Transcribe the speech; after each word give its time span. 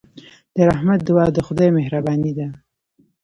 د 0.55 0.57
رحمت 0.69 0.99
دعا 1.07 1.25
د 1.33 1.37
خدای 1.47 1.69
مهرباني 1.77 2.31
ده. 2.37 2.47